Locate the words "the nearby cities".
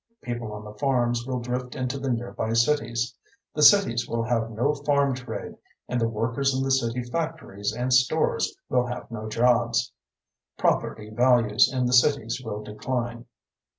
1.99-3.15